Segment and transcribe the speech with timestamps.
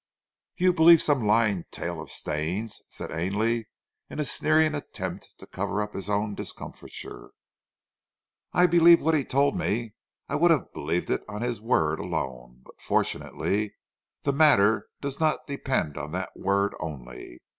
[0.55, 3.67] "You believe some lying tale of Stane's?" said Ainley,
[4.09, 7.29] in a sneering attempt to cover up his own discomfiture.
[8.51, 9.93] "I believe what he told me;
[10.27, 13.75] I would have believed it on his word alone, but fortunately
[14.23, 17.39] the matter does not depend on that word only.